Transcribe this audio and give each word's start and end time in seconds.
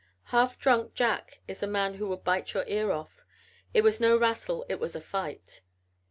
Half 0.33 0.57
drunk 0.57 0.95
Jack 0.95 1.41
is 1.47 1.61
a 1.61 1.67
man 1.67 1.93
who 1.93 2.07
would 2.07 2.23
bite 2.23 2.55
your 2.55 2.65
ear 2.65 2.91
off. 2.91 3.23
It 3.71 3.83
was 3.83 3.99
no 4.01 4.17
rassle; 4.17 4.65
it 4.67 4.79
was 4.79 4.95
a 4.95 4.99
fight. 4.99 5.61